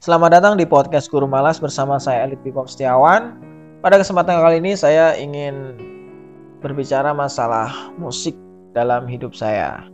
[0.00, 3.36] Selamat datang di podcast Guru Malas bersama saya Elit Bipop Setiawan.
[3.84, 5.76] Pada kesempatan kali ini saya ingin
[6.64, 8.32] berbicara masalah musik
[8.72, 9.84] dalam hidup saya.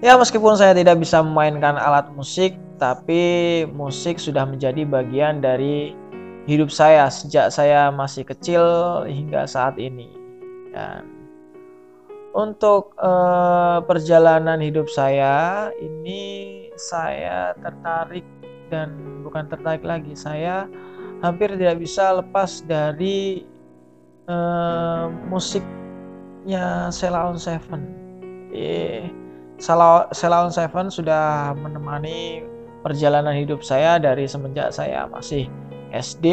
[0.00, 5.92] Ya meskipun saya tidak bisa memainkan alat musik, tapi musik sudah menjadi bagian dari
[6.48, 8.64] hidup saya sejak saya masih kecil
[9.04, 10.08] hingga saat ini.
[10.72, 11.04] Dan
[12.32, 18.24] untuk uh, perjalanan hidup saya ini saya tertarik
[18.68, 20.66] dan bukan tertarik lagi saya
[21.24, 23.46] hampir tidak bisa lepas dari
[24.28, 27.82] uh, musiknya Sela on Seven.
[28.52, 29.08] Eh,
[29.58, 32.44] Sela on Seven sudah menemani
[32.84, 35.48] perjalanan hidup saya dari semenjak saya masih
[35.90, 36.26] SD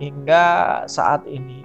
[0.00, 1.62] hingga saat ini.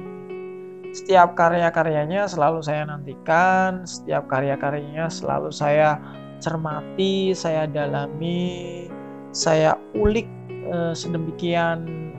[0.93, 5.97] Setiap karya-karyanya selalu saya nantikan, setiap karya-karyanya selalu saya
[6.37, 8.85] cermati, saya dalami,
[9.33, 12.13] saya ulik eh, sedemikian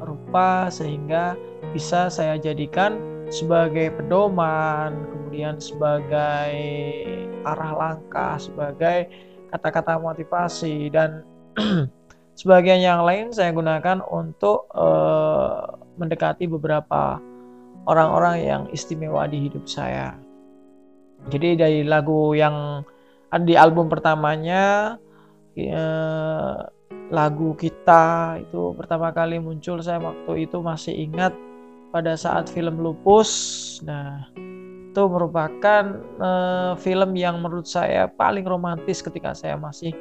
[0.00, 1.36] rupa sehingga
[1.76, 2.98] bisa saya jadikan
[3.28, 6.52] sebagai pedoman, kemudian sebagai
[7.44, 9.08] arah langkah, sebagai
[9.52, 11.24] kata-kata motivasi dan
[12.40, 17.22] sebagian yang lain saya gunakan untuk uh, mendekati beberapa
[17.86, 20.14] orang-orang yang istimewa di hidup saya.
[21.30, 22.82] Jadi dari lagu yang
[23.34, 25.13] di album pertamanya ya,
[27.14, 31.32] lagu kita itu pertama kali muncul saya waktu itu masih ingat
[31.94, 33.30] pada saat film Lupus.
[33.86, 34.26] Nah,
[34.90, 39.94] itu merupakan uh, film yang menurut saya paling romantis ketika saya masih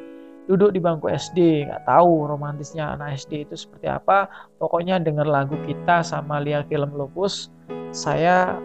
[0.50, 1.70] duduk di bangku SD.
[1.70, 4.26] Nggak tahu romantisnya anak SD itu seperti apa.
[4.58, 7.54] Pokoknya denger lagu kita sama lihat film Lupus,
[7.94, 8.58] saya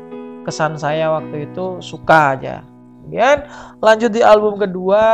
[0.48, 2.64] kesan saya waktu itu suka aja
[3.09, 3.48] kemudian
[3.81, 5.05] lanjut di album kedua.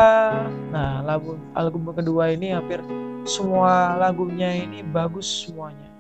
[0.75, 2.83] Nah album album kedua ini hampir
[3.23, 5.94] semua lagunya ini bagus semuanya.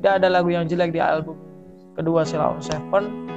[0.00, 1.36] Tidak ada lagu yang jelek di album
[1.92, 3.28] kedua Sheila Seven.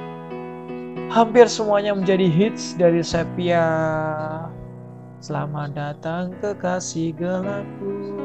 [1.12, 3.68] Hampir semuanya menjadi hits dari Sepia.
[5.20, 8.16] Selamat datang kekasih gelapku.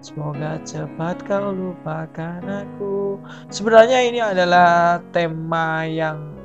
[0.00, 3.20] Semoga cepat kau lupakan aku.
[3.52, 6.39] Sebenarnya ini adalah tema yang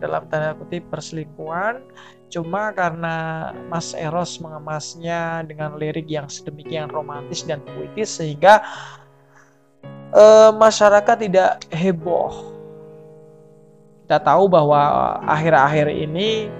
[0.00, 1.84] dalam tanda kutip perselingkuhan.
[2.30, 8.62] Cuma karena Mas Eros mengemasnya dengan lirik yang sedemikian romantis dan puitis sehingga
[10.14, 12.54] uh, masyarakat tidak heboh.
[14.06, 14.78] Kita tahu bahwa
[15.26, 16.50] akhir-akhir ini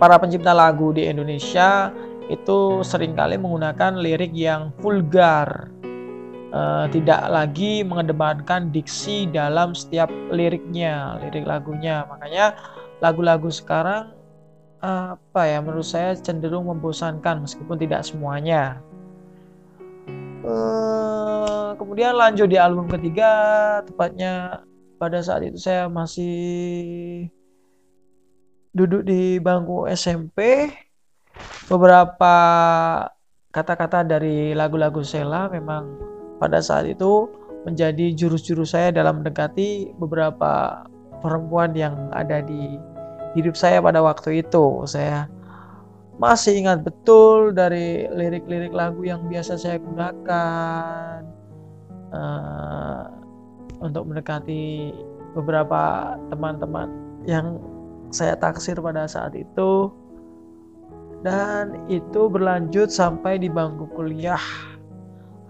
[0.00, 1.92] para pencipta lagu di Indonesia
[2.32, 5.73] itu sering kali menggunakan lirik yang vulgar
[6.54, 12.06] uh, tidak lagi mengedepankan diksi dalam setiap liriknya, lirik lagunya.
[12.06, 12.54] Makanya
[13.02, 14.14] lagu-lagu sekarang
[14.84, 18.78] apa ya menurut saya cenderung membosankan meskipun tidak semuanya.
[20.44, 24.60] Uh, kemudian lanjut di album ketiga, tepatnya
[25.00, 26.36] pada saat itu saya masih
[28.76, 30.68] duduk di bangku SMP.
[31.64, 32.36] Beberapa
[33.48, 37.30] kata-kata dari lagu-lagu Sela memang pada saat itu
[37.64, 40.84] menjadi jurus-jurus saya dalam mendekati beberapa
[41.24, 42.76] perempuan yang ada di
[43.32, 44.84] hidup saya pada waktu itu.
[44.84, 45.26] Saya
[46.20, 51.26] masih ingat betul dari lirik-lirik lagu yang biasa saya gunakan
[52.14, 53.02] uh,
[53.82, 54.94] untuk mendekati
[55.34, 56.92] beberapa teman-teman
[57.26, 57.58] yang
[58.14, 59.90] saya taksir pada saat itu
[61.26, 64.38] dan itu berlanjut sampai di bangku kuliah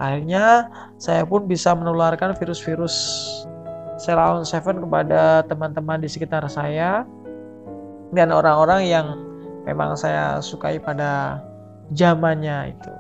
[0.05, 0.69] Akhirnya
[1.01, 2.93] saya pun bisa menularkan virus-virus
[3.97, 7.09] Selaun Seven kepada teman-teman di sekitar saya
[8.13, 9.07] dan orang-orang yang
[9.65, 11.41] memang saya sukai pada
[11.97, 12.93] zamannya itu.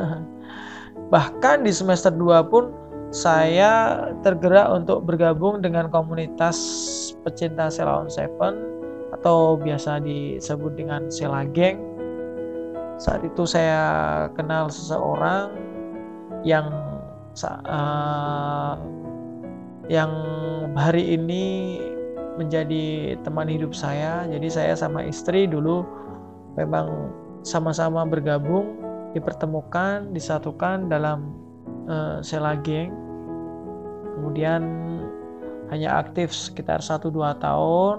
[1.12, 2.72] Bahkan di semester 2 pun
[3.10, 6.56] saya tergerak untuk bergabung dengan komunitas
[7.26, 8.54] pecinta Selaun Seven
[9.10, 11.82] atau biasa disebut dengan Sela Geng.
[13.02, 15.69] Saat itu saya kenal seseorang
[16.44, 16.72] yang
[17.68, 18.74] uh,
[19.90, 20.12] yang
[20.78, 21.76] hari ini
[22.38, 24.24] menjadi teman hidup saya.
[24.30, 25.84] Jadi saya sama istri dulu
[26.54, 27.10] memang
[27.42, 28.78] sama-sama bergabung,
[29.12, 31.34] dipertemukan, disatukan dalam
[31.90, 32.94] uh, Sela Geng.
[34.16, 34.62] Kemudian
[35.72, 37.96] hanya aktif sekitar 1-2 tahun.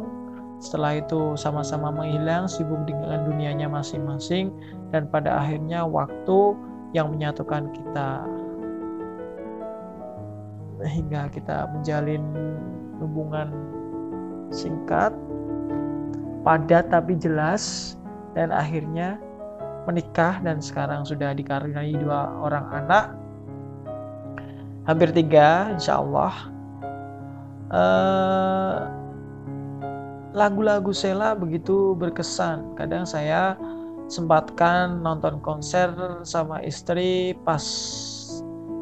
[0.62, 4.54] Setelah itu sama-sama menghilang, sibuk dengan dunianya masing-masing
[4.94, 6.54] dan pada akhirnya waktu
[6.92, 8.26] yang menyatukan kita.
[10.82, 12.26] Hingga kita menjalin
[12.98, 13.54] hubungan
[14.50, 15.14] singkat,
[16.42, 17.96] padat tapi jelas
[18.34, 19.22] dan akhirnya
[19.86, 23.06] menikah dan sekarang sudah dikaruniai dua orang anak.
[24.90, 26.34] Hampir tiga insya Allah.
[27.72, 28.78] Uh,
[30.34, 32.76] lagu-lagu Sela begitu berkesan.
[32.76, 33.56] Kadang saya
[34.12, 35.88] sempatkan nonton konser
[36.28, 37.64] sama istri pas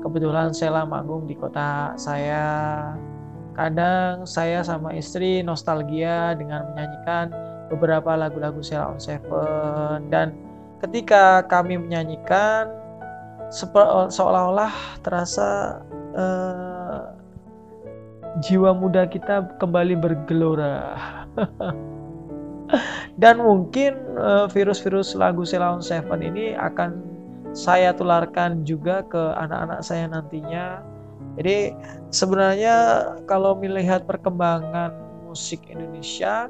[0.01, 2.89] kebetulan Sela manggung di kota saya.
[3.53, 7.29] Kadang saya sama istri nostalgia dengan menyanyikan
[7.69, 10.09] beberapa lagu-lagu Sela on Seven.
[10.09, 10.33] Dan
[10.81, 12.73] ketika kami menyanyikan
[14.09, 14.73] seolah-olah
[15.05, 15.83] terasa
[16.17, 17.13] uh,
[18.41, 20.95] jiwa muda kita kembali bergelora
[23.19, 27.03] dan mungkin uh, virus-virus lagu Selaun Seven ini akan
[27.51, 30.79] saya tularkan juga ke anak-anak saya nantinya.
[31.35, 31.75] Jadi
[32.15, 32.75] sebenarnya
[33.27, 34.95] kalau melihat perkembangan
[35.27, 36.47] musik Indonesia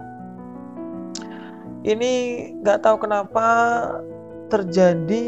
[1.83, 2.13] ini
[2.61, 3.47] nggak tahu kenapa
[4.51, 5.25] terjadi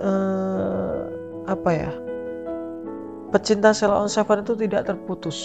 [0.00, 1.00] eh,
[1.48, 1.92] apa ya
[3.34, 5.38] pecinta Sheila on Seven itu tidak terputus.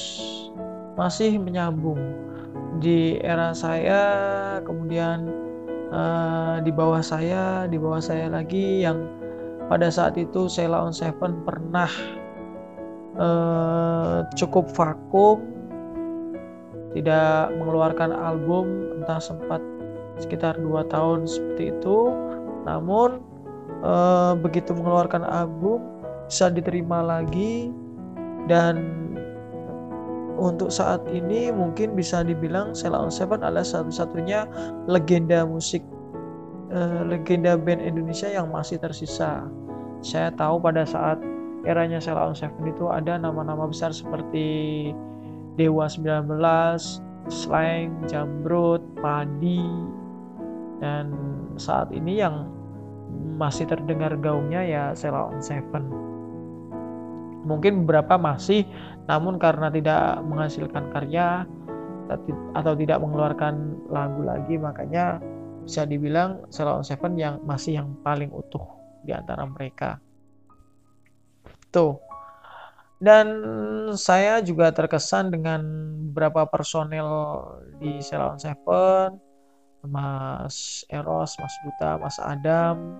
[0.93, 1.97] Masih menyambung
[2.81, 4.01] di era saya
[4.65, 5.29] kemudian
[5.91, 9.05] eh, di bawah saya di bawah saya lagi yang
[9.69, 11.89] pada saat itu Sheila on Seven pernah
[13.17, 15.53] eh, cukup vakum
[16.93, 19.59] tidak mengeluarkan album entah sempat
[20.21, 22.13] sekitar dua tahun seperti itu.
[22.63, 23.19] Namun
[23.83, 25.81] uh, begitu mengeluarkan album
[26.29, 27.73] bisa diterima lagi
[28.47, 28.85] dan
[30.37, 34.49] untuk saat ini mungkin bisa dibilang Sheila on Seven adalah satu-satunya
[34.89, 35.85] legenda musik
[36.73, 39.45] uh, legenda band Indonesia yang masih tersisa.
[40.03, 41.21] Saya tahu pada saat
[41.63, 44.91] eranya Sheila on Seven itu ada nama-nama besar seperti
[45.53, 46.27] Dewa 19,
[47.29, 49.63] Slang, Jambrut, Padi,
[50.81, 51.13] dan
[51.55, 52.49] saat ini yang
[53.37, 56.12] masih terdengar gaungnya ya Sela on Seven.
[57.43, 58.63] Mungkin beberapa masih,
[59.07, 61.43] namun karena tidak menghasilkan karya
[62.55, 65.19] atau tidak mengeluarkan lagu lagi, makanya
[65.63, 68.63] bisa dibilang Sela on Seven yang masih yang paling utuh
[69.03, 69.99] di antara mereka.
[71.71, 71.99] Tuh.
[73.03, 73.27] Dan
[73.99, 75.59] saya juga terkesan dengan
[76.11, 77.43] beberapa personel
[77.79, 79.19] di Sela on Seven,
[79.83, 82.95] Mas Eros, Mas Duta, Mas Adam,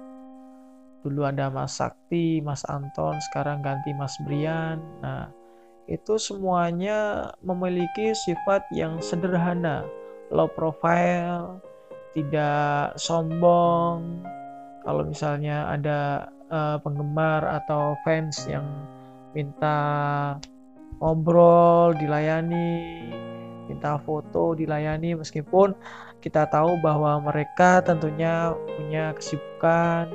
[1.03, 4.79] dulu ada Mas Sakti, Mas Anton, sekarang ganti Mas Brian.
[5.03, 5.27] Nah,
[5.91, 9.83] itu semuanya memiliki sifat yang sederhana,
[10.31, 11.59] low profile,
[12.15, 14.23] tidak sombong.
[14.87, 18.63] Kalau misalnya ada uh, penggemar atau fans yang
[19.35, 19.79] minta
[21.03, 23.11] ngobrol, dilayani,
[23.67, 25.75] minta foto, dilayani meskipun
[26.23, 30.07] kita tahu bahwa mereka tentunya punya kesibukan,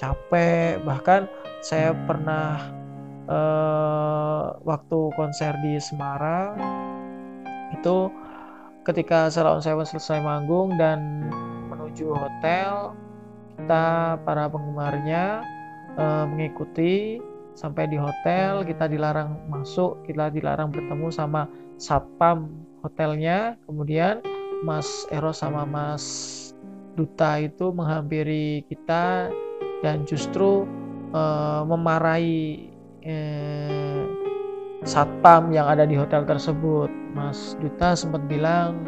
[0.00, 0.80] capek.
[0.80, 1.28] Bahkan
[1.60, 2.56] saya pernah
[3.28, 6.56] uh, waktu konser di Semarang
[7.76, 8.08] itu
[8.88, 11.28] ketika Salon Seven selesai manggung dan
[11.68, 12.96] menuju hotel
[13.60, 15.44] kita para penggemarnya
[16.00, 17.20] uh, mengikuti
[17.52, 21.44] sampai di hotel kita dilarang masuk kita dilarang bertemu sama
[21.76, 22.48] satpam
[22.80, 23.60] hotelnya.
[23.68, 24.24] Kemudian
[24.64, 26.04] Mas Eros sama Mas
[26.96, 29.30] Duta itu menghampiri kita
[29.80, 30.68] dan justru
[31.12, 32.68] uh, memarahi
[33.04, 34.04] uh,
[34.84, 36.88] satpam yang ada di hotel tersebut.
[37.12, 38.86] Mas Duta sempat bilang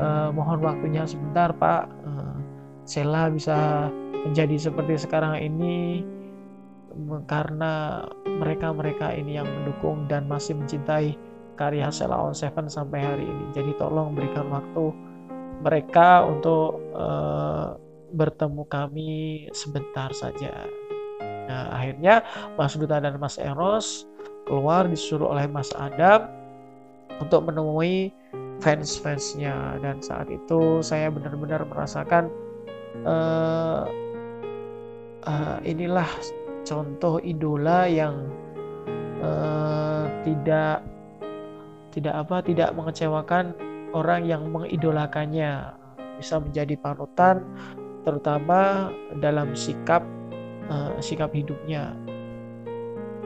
[0.00, 2.38] uh, mohon waktunya sebentar Pak, uh,
[2.86, 3.90] Sela bisa
[4.26, 6.04] menjadi seperti sekarang ini
[7.30, 11.14] karena mereka-mereka ini yang mendukung dan masih mencintai
[11.54, 13.44] karya Sela on Seven sampai hari ini.
[13.54, 14.90] Jadi tolong berikan waktu
[15.60, 17.76] mereka untuk uh,
[18.12, 19.12] bertemu kami
[19.54, 20.66] sebentar saja.
[21.50, 22.22] Nah, akhirnya
[22.54, 24.06] Mas Duta dan Mas Eros
[24.46, 26.30] keluar disuruh oleh Mas Adam
[27.18, 28.14] untuk menemui
[28.60, 32.28] fans-fansnya dan saat itu saya benar-benar merasakan
[33.04, 33.88] uh,
[35.24, 36.06] uh, inilah
[36.64, 38.28] contoh idola yang
[39.24, 40.84] uh, tidak
[41.90, 43.56] tidak apa tidak mengecewakan
[43.90, 45.74] orang yang mengidolakannya
[46.20, 47.42] bisa menjadi panutan
[48.06, 50.04] terutama dalam sikap
[50.70, 51.96] uh, sikap hidupnya.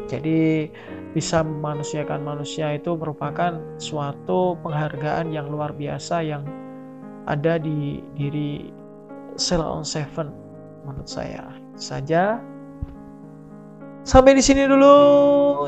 [0.04, 0.68] Jadi
[1.16, 6.44] bisa memanusiakan manusia itu merupakan suatu penghargaan yang luar biasa yang
[7.24, 8.68] ada di diri
[9.40, 10.28] Cell on Seven
[10.84, 11.48] menurut saya.
[11.74, 12.38] Saja
[14.04, 14.96] sampai di sini dulu.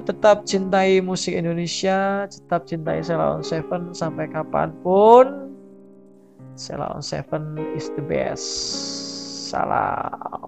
[0.05, 5.56] Tetap cintai musik Indonesia, tetap cintai Cell on Seven sampai kapan pun.
[6.57, 9.51] Salah on Seven is the best.
[9.51, 10.46] Salam.